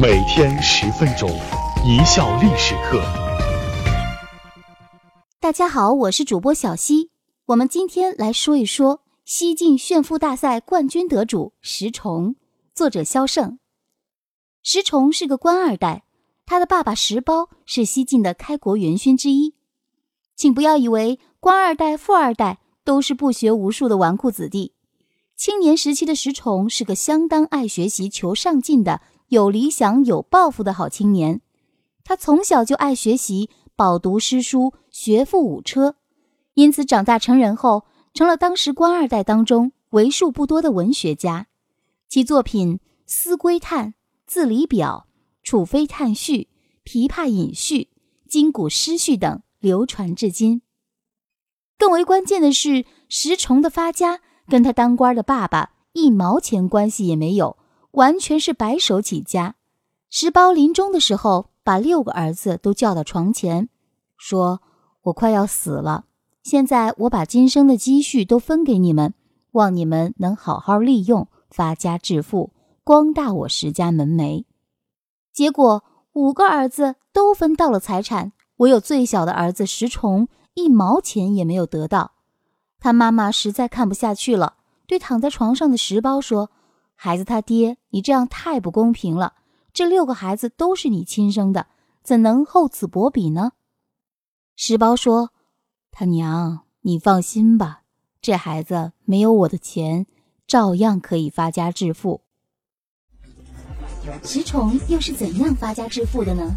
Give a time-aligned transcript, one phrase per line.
[0.00, 1.28] 每天十分钟，
[1.84, 3.02] 一笑历史课。
[5.40, 7.10] 大家好，我是主播小溪。
[7.46, 12.36] 我们今天来说一说西晋炫富大赛冠军得主石崇。
[12.76, 13.58] 作者萧胜。
[14.62, 16.04] 石崇是个官二代，
[16.46, 19.56] 他的爸爸石苞是西晋的开国元勋之一。
[20.36, 24.74] 请不要以为官二代、富二代都是不学无术的纨绔子弟。
[25.34, 29.00] 青年时期的石崇是个相当爱学习、求上进的。
[29.28, 31.40] 有理想、有抱负的好青年，
[32.02, 35.96] 他从小就爱学习，饱读诗书，学富五车，
[36.54, 41.46] 因此长大成人后，成了当时官二代当中为数不多的文学家。
[42.08, 43.86] 其作品《思归叹》
[44.26, 45.06] 《字里表》
[45.46, 46.48] 《楚妃叹序》
[47.06, 47.76] 《琵琶引序》
[48.26, 50.62] 《金谷诗序》等流传至今。
[51.76, 57.57] 更为关键的是，石崇的发家跟他当官的爸爸一毛钱关系也没有。
[57.98, 59.56] 完全是白手起家。
[60.08, 63.68] 石苞临终的时候，把六个儿子都叫到床前，
[64.16, 64.62] 说
[65.02, 66.04] ：“我快要死了，
[66.44, 69.14] 现在我把今生的积蓄都分给你们，
[69.50, 72.52] 望你们能好好利用，发家致富，
[72.84, 74.44] 光大我石家门楣。”
[75.34, 82.12] 结果五个儿子都分到了财产，唯有最小的儿子石崇一毛钱也没有得到。
[82.78, 84.54] 他妈妈实在看不下去了，
[84.86, 86.50] 对躺在床上的石苞说。
[87.00, 89.34] 孩子他爹，你这样太不公平了。
[89.72, 91.68] 这六个孩子都是你亲生的，
[92.02, 93.52] 怎能厚此薄彼呢？
[94.56, 95.30] 石包说
[95.92, 97.82] ：“他娘，你放心吧，
[98.20, 100.08] 这孩子没有我的钱，
[100.48, 102.22] 照样可以发家致富。”
[104.24, 106.52] 石崇又是怎样发家致富的呢？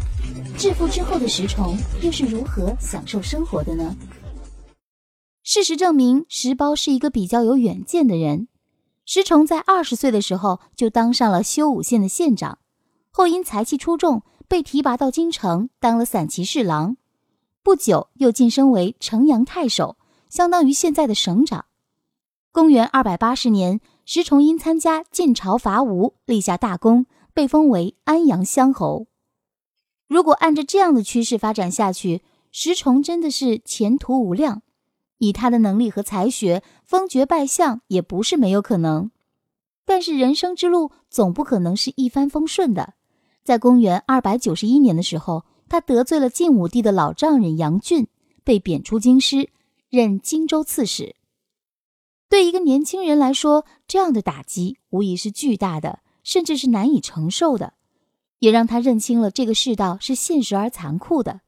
[0.58, 3.94] 致富之后的石崇又是如何享受生活的呢？
[5.44, 8.48] 事实证明，石包是一个比较有远见的人。
[9.14, 12.58] 石崇在二十岁的时候就当上了修武县的县长，
[13.10, 16.96] 后因才气出众，被提拔到京城当了散骑侍郎。
[17.62, 19.98] 不久又晋升为城阳太守，
[20.30, 21.66] 相当于现在的省长。
[22.52, 29.08] 公元二百八十年，石崇因参加晋朝伐吴，立下大功，被封为安阳乡侯。
[30.08, 34.62] 如果按照这样的趋势发展下去，石崇真的是前途无量。
[35.22, 39.12] 以他的能力和才学，封爵拜相也不是没有可能。
[39.84, 42.94] 但是人生之路总不可能是一帆风顺的。
[43.44, 48.08] 在公元二百九十一年的时候，他得罪了晋武帝的老丈人杨俊，
[48.42, 49.50] 被贬出京师，
[49.90, 51.14] 任荆州刺史。
[52.28, 57.74] 对一个年轻人来说，这样的打击无疑是巨大的，甚至是难以承受的，
[58.40, 61.42] 也让他认清了这个世道是现实而残酷的。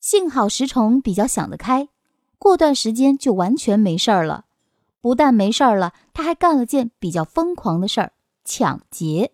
[0.00, 1.88] 幸好石崇比较想得开。
[2.40, 4.46] 过段时间就完全没事儿了，
[5.02, 8.12] 不但没事儿了，他还干了件比较疯狂的事儿——
[8.46, 9.32] 抢劫。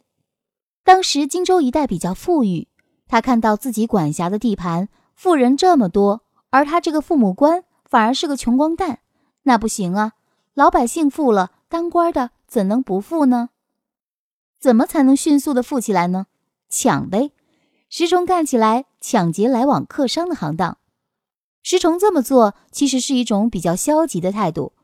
[0.82, 2.66] 当时荆州一带比较富裕，
[3.06, 8.98] 他看到自己管辖的地盘富人这么多，而他这个父母官反而是个穷光蛋，
[9.44, 10.14] 那不行啊！
[10.54, 13.50] 老百姓富了，当官的怎能不富呢？
[14.58, 16.26] 怎么才能迅速的富起来呢？
[16.68, 17.30] 抢呗！
[17.88, 20.78] 石崇干起来抢劫来往客商的行当。
[21.68, 24.74] 石崇这么做其实是一种比较消极的态度。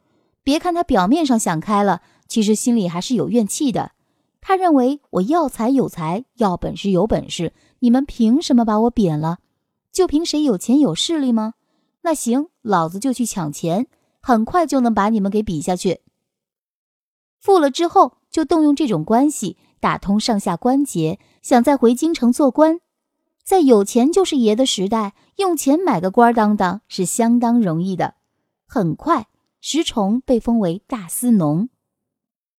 [0.42, 3.92] 别看他表面上想开了，其实心里还是有怨气的。
[4.40, 9.38] 他认为我要财有财，要本事有本事，你们凭什么把我贬了？
[9.92, 11.54] 就凭谁有钱有势力吗？
[12.00, 13.86] 那行，老子就去抢钱，
[14.20, 16.00] 很快就能把你们给比下去。
[17.38, 22.80] 富了之后，就动用这种关系打通上下关节，想再回京城做官。
[23.44, 28.14] 在有钱就是爷的时代，用钱买个官当当是相当容易的。
[28.66, 29.26] 很快，
[29.60, 31.68] 石崇被封为大司农。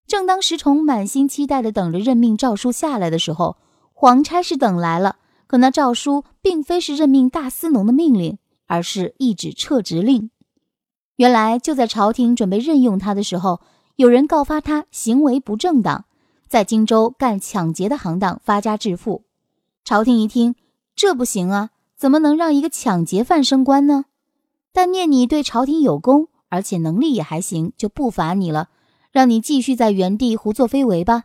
[0.06, 3.58] 正当石崇满心期待的等着任命诏书下来的时候，
[3.94, 5.16] 皇差是等来了。
[5.48, 10.30] 可那诏书并非是任命大司农的命令，而是一纸撤职令。
[11.16, 13.62] 原来就在朝廷准备任用他的时候，
[13.96, 16.06] 有人告发他行为不正当，
[16.48, 19.24] 在荆州干抢劫的行当发家致富。
[19.86, 20.56] 朝廷一听。
[20.96, 21.72] 这不行啊！
[21.96, 24.06] 怎么能让一个抢劫犯升官呢？
[24.72, 28.70] 但念你对朝廷有功，而且能力也还行，就不罚你了，
[29.12, 31.24] 让你继续在原地胡作非为吧。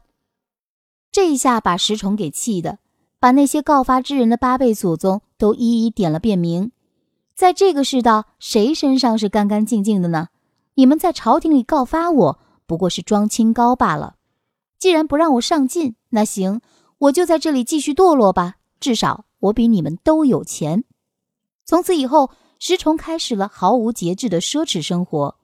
[1.10, 2.78] 这一下把石崇给气的，
[3.18, 6.70] 把那些告发之人的八辈祖宗都一一点了遍名。
[7.34, 10.28] 在这个世道，谁身上是干干净净的呢？
[10.74, 14.14] 你们在朝廷里告发我，不过是装清高罢了。
[14.78, 16.60] 既然不让我上进，那行，
[16.98, 19.26] 我就在这里继续堕落吧，至少。
[19.40, 20.82] 我比你们都有钱。
[21.64, 25.36] 从此以后，石崇开始了毫无节制的奢侈生活，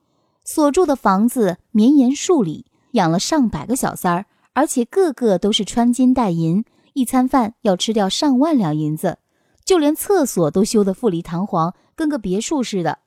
[0.43, 9.19] 所住的房子绵延数里，养了上百个小三儿，而且个个都是穿金戴银，一餐饭要吃掉上万两银子，
[9.63, 12.99] 就连厕所都修得富丽堂皇，跟个别墅似的。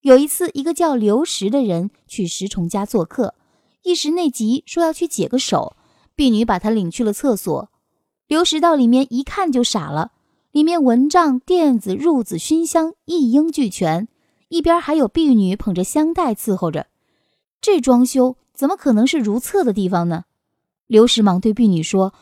[0.00, 3.36] 有一次，一个叫刘石的人去石崇家做客，
[3.84, 5.76] 一时内急，说要去解个手，
[6.16, 7.70] 婢女把他领去了厕所。
[8.26, 10.12] 刘石到里面一看就傻了，
[10.50, 14.08] 里面蚊帐、垫子、褥子、熏香一应俱全，
[14.48, 16.86] 一边还有婢女捧着香袋伺候着。
[17.60, 20.24] 这装修怎么可能是如厕的地方呢？
[20.86, 22.14] 刘石忙对婢女说：“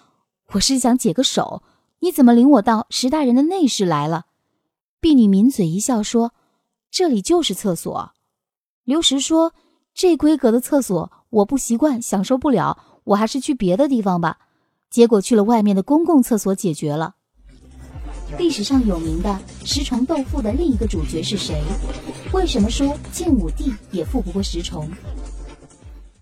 [0.52, 1.62] 我是想解个手，
[2.00, 4.26] 你怎么领我到石大人的内室来了？”
[5.00, 6.32] 婢女抿嘴一笑说。
[6.90, 8.12] 这里就是厕所，
[8.84, 9.54] 刘石说
[9.94, 14.38] ：“这规格的厕所我不习惯，享受不了，我还是去别的地方吧。”
[14.92, 17.16] 结果去了外面的公共厕所解决了。
[18.38, 21.62] 历史上有名的石崇斗富的另一个主角是谁？
[22.34, 24.86] 为什么说晋武帝也富不过石崇？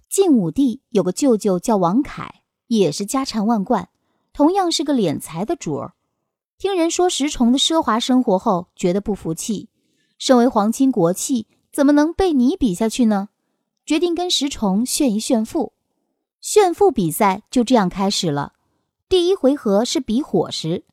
[0.08, 3.88] 晋武帝有个舅舅叫王凯，也是家产万贯，
[4.32, 5.94] 同样是个敛财的主儿。
[6.56, 9.68] 听人说石崇的奢华生活后，觉得不服气。
[10.18, 13.30] 身为皇亲国戚，怎么能被你比下去呢？
[13.84, 15.72] 决定跟石崇炫一炫富。
[16.40, 18.52] 炫富比赛就这样开始了。
[19.10, 20.84] 第一回合是比伙食，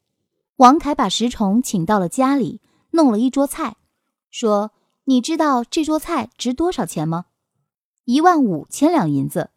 [0.55, 3.75] 王凯把石崇请到了家里，弄了一桌菜，
[4.31, 4.71] 说
[5.05, 7.25] ：“你知道这桌菜值多少钱吗？
[8.05, 9.51] 一万五千两银子。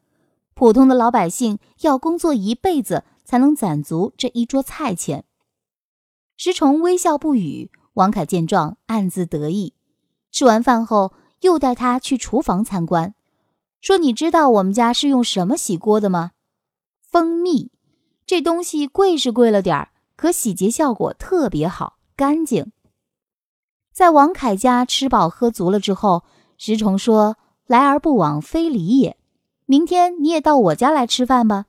[0.53, 5.25] 普通的老百姓要工作一辈子才能攒足这一桌菜钱。”
[6.37, 7.71] 石崇微笑不语。
[7.95, 9.73] 王凯见状，暗自得意。
[10.31, 13.15] 吃完饭后，又带他去厨房参观，
[13.81, 16.33] 说：“你知道我们家是用什么洗锅的吗？
[17.01, 17.70] 蜂蜜。
[18.31, 22.71] 这东西贵是贵了点儿，可洗洁效果特别好，干净。”
[23.93, 26.23] 在王凯家吃饱喝足了之后，
[26.57, 27.37] 石崇说
[27.67, 29.17] ：“来而不往非礼也。
[29.67, 31.67] 明天你也到我家来吃饭吧。”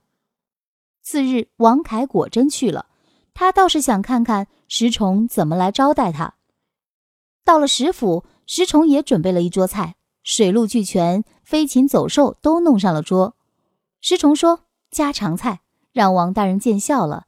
[1.02, 2.86] 次日，王凯果真去了。
[3.34, 6.36] 他倒是想看看石崇怎么来招待他。
[7.44, 13.36] 到了石府，石崇也准备了一桌菜，水陆俱全，飞禽走兽都弄上了桌。
[14.00, 15.62] 石崇说：“家常菜，
[15.92, 17.26] 让王大人见笑了。”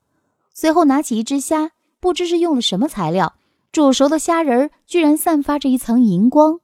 [0.53, 3.35] 随后拿起一只虾，不知是用了什么材料，
[3.71, 6.59] 煮熟的虾仁儿居然散发着一层银光。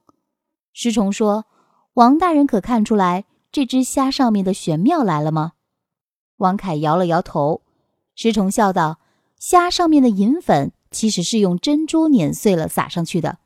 [0.72, 1.46] 石崇说
[1.94, 5.52] ：“王大人可看出来这只虾上面的玄妙来了吗？”
[6.38, 7.62] 王凯摇了摇头。
[8.14, 8.98] 石崇笑道。
[9.40, 13.38] 虾上面的银粉其实是用珍珠碾碎了撒上去的，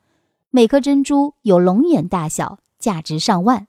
[0.51, 3.69] 每颗珍珠有龙眼大小，价值上万。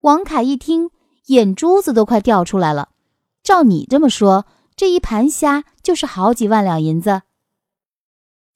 [0.00, 0.90] 王凯一听，
[1.26, 2.88] 眼珠子都快掉出来了。
[3.46, 4.44] 照你这么说，
[4.74, 7.22] 这一盘虾就是好几万两银子。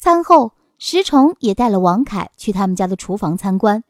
[0.00, 3.84] 餐后，石崇也带了王凯去他们家的厨房参观，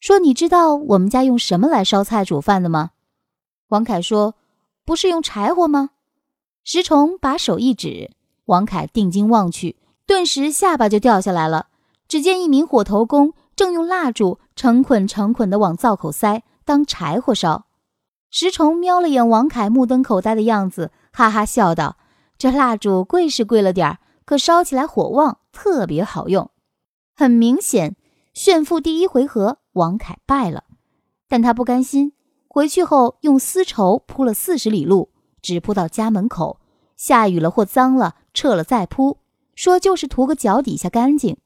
[0.00, 2.90] 说：“你知道我们家用什么来烧菜煮饭的吗？”
[3.68, 4.34] 王凯说
[4.84, 5.92] ：“不是用柴火吗？”
[6.62, 8.10] 石崇把手一指。
[8.44, 11.68] 王凯定睛望去，顿时下巴就掉下来了。
[12.06, 17.64] 只见一名火头工正用蜡烛成捆成捆地往灶口塞，当柴火烧。
[18.36, 21.98] 石崇瞄了眼王凯目瞪口呆的样子，哈哈笑道
[22.36, 26.50] ：“这蜡烛贵是贵了点儿，可烧起来火旺，特别好用。”
[27.14, 27.94] 很明显，
[28.32, 30.64] 炫富第一回合，王凯败了。
[31.28, 32.12] 但他不甘心，
[32.48, 36.58] 回去后用丝绸铺了四十里路，只铺到家门口。
[36.96, 39.18] 下雨了或脏了，撤了再铺，
[39.54, 41.36] 说就是图个脚底下干净。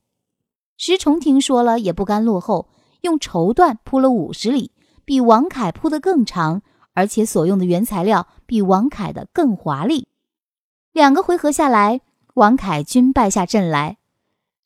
[0.79, 2.71] 石崇听说了也不甘落后，
[3.03, 4.73] 用绸缎铺了五十里，
[5.05, 6.63] 比王凯铺的更长，
[6.99, 10.09] 而且所用的原材料比王凯的更华丽。
[10.91, 12.01] 两个回合下来，
[12.35, 13.99] 王凯均败下阵来。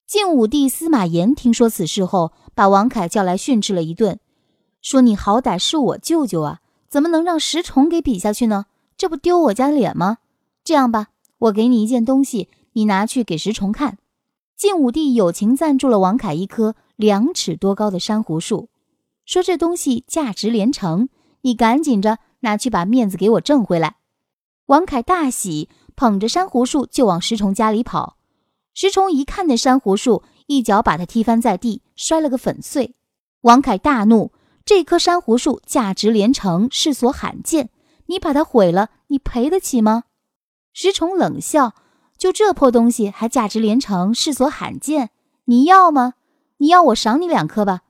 [0.06, 4.18] 晋武帝司马炎听说此事后，把王凯叫来训斥了一顿，
[4.80, 8.64] 说：“你好歹是我舅舅啊，怎么能让石崇给比下去呢？
[8.96, 10.16] 这不丢我家脸吗？”
[10.64, 13.98] 这样吧，我给你一件东西，你拿去给石崇看。
[14.56, 18.70] 晋武帝友情赞助了王凯一棵两尺多高的珊瑚树，
[19.26, 21.10] 说这东西价值连城，
[21.42, 23.96] 你赶紧着拿去把面子给我挣回来。
[24.66, 28.16] 王凯大喜，捧着珊瑚树就往石崇家里跑。
[28.74, 32.94] 石崇一看那珊瑚树，一脚把他踢翻在地，摔了个粉碎。
[33.42, 34.32] 王凯大怒，
[34.64, 37.68] 这棵珊瑚树价值连城，世所罕见，
[38.06, 40.04] 你把它毁了，你赔得起吗？
[40.72, 41.74] 石崇冷笑
[42.16, 45.10] ：“就这破东西还价值连城，世所罕见。
[45.46, 46.14] 你要吗？
[46.58, 47.82] 你要我赏你两颗吧。”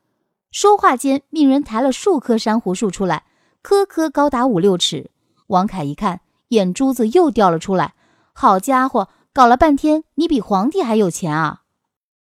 [0.51, 3.25] 说话间，命人抬了数棵珊瑚树出来，
[3.63, 5.11] 棵棵高达五六尺。
[5.47, 7.95] 王凯一看，眼珠子又掉了出来。
[8.33, 11.63] 好家伙，搞了半天，你比皇帝还有钱啊！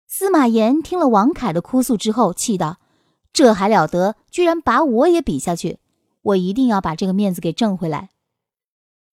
[0.07, 2.79] 司马炎听了王凯的哭诉之后，气道
[3.31, 4.15] ：“这还了得！
[4.29, 5.79] 居然把我也比下去！
[6.23, 8.09] 我一定要把这个面子给挣回来。”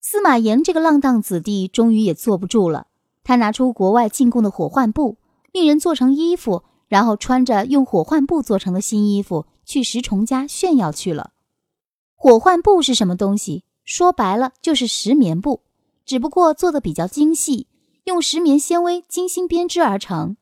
[0.00, 2.86] 司马炎这个浪荡子弟终于也坐不住了，
[3.22, 5.18] 他拿出国外进贡的火浣布，
[5.52, 11.32] 命人做成衣服，然后穿着用火浣布做成的新衣服去石崇家炫耀去了。
[12.16, 13.62] 火浣布是什么东西？
[13.84, 15.62] 说白了就是石棉布，
[16.04, 17.68] 只不过做的比较精细，
[18.04, 20.36] 用石棉纤维精心编织而成。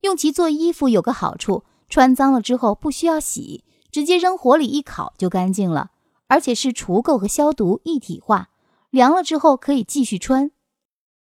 [0.00, 5.90] 用其做衣服有个好处，穿脏了之后不需要洗，直接扔火里一烤就干净了，
[6.28, 8.50] 而且是除垢和消毒一体化。
[8.90, 10.50] 凉了之后可以继续穿。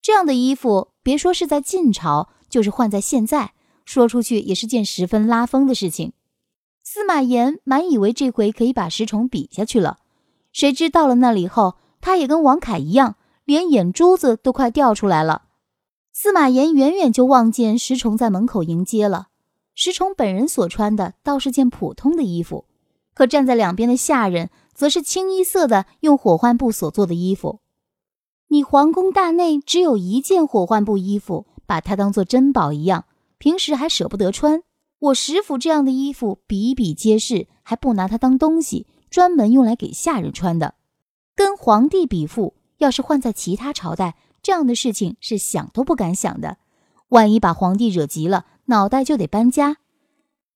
[0.02, 3.54] 这样的衣服，别说是在晋朝，就是换在现在，
[3.86, 6.12] 说出去也是件十分拉风的事情。
[6.94, 10.00] 司马炎满以为这回可以把石崇比下去了，
[10.52, 15.44] 谁知到了那里后，他也跟王凯一样，连眼珠子都快掉出来了。
[16.12, 19.30] 司马炎远远就望见石崇在门口迎接了。
[19.74, 22.66] 石崇本人所穿的倒是件普通的衣服，
[23.14, 27.62] 可站在两边的下人则是清一色的用火浣布所做的衣服。
[28.50, 33.06] 你皇宫大内只有一件火浣布衣服，把它当做珍宝一样，
[33.38, 34.64] 平时还舍不得穿。
[35.02, 40.76] 我石府这样的衣服比比皆是，还不拿它当东西，专门用来给下人穿的。
[41.36, 46.60] 跟皇帝比富，要是换在其他朝代，这样的事情是想都不敢想的。
[47.10, 49.78] 万一把皇帝惹急了，脑袋就得搬家。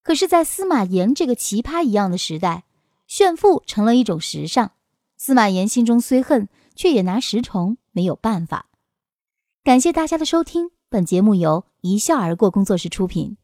[0.04, 2.66] 可是，在司马炎这个奇葩一样的时代，
[3.08, 4.74] 炫富成了一种时尚。
[5.18, 8.68] 司马炎心中虽恨，却也拿石崇没有办法。
[9.64, 13.38] 感谢大家的收听，本节目由一笑而过工作室出品。